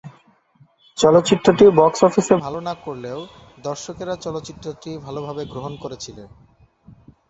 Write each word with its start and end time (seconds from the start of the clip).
চলচ্চিত্রটি 0.97 1.65
বক্স 1.79 1.99
অফিসে 2.03 2.33
ভাল 2.43 2.55
না 2.67 2.73
করলেও 2.85 3.19
দর্শকেরা 3.63 4.13
চলচ্চিত্রটি 4.25 4.91
ভালভাবে 5.05 5.43
গ্রহণ 5.45 5.73
করেছিল। 5.83 6.17